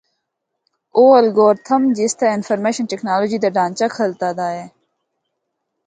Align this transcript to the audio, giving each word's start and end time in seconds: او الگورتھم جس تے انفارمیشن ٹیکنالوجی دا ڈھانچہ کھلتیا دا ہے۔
او 0.95 1.03
الگورتھم 1.19 1.81
جس 1.97 2.11
تے 2.19 2.25
انفارمیشن 2.35 2.85
ٹیکنالوجی 2.91 3.37
دا 3.43 3.49
ڈھانچہ 3.55 3.87
کھلتیا 3.95 4.29
دا 4.39 4.47
ہے۔ 4.57 4.65